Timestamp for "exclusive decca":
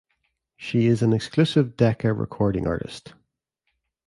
1.13-2.11